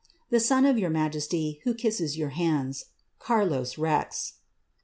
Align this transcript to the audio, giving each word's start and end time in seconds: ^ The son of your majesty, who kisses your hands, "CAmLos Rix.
^ 0.01 0.03
The 0.31 0.39
son 0.39 0.65
of 0.65 0.79
your 0.79 0.89
majesty, 0.89 1.61
who 1.63 1.75
kisses 1.75 2.17
your 2.17 2.29
hands, 2.29 2.85
"CAmLos 3.21 3.77
Rix. 3.77 4.37